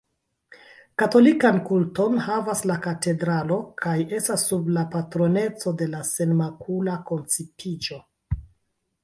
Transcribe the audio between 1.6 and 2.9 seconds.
kulton havas la